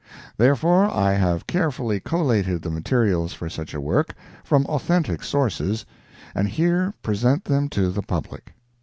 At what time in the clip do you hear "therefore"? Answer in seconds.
0.35-0.89